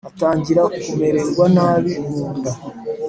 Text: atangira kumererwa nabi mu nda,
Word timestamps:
atangira 0.09 0.61
kumererwa 0.83 1.45
nabi 1.55 1.91
mu 2.09 2.25
nda, 2.37 2.51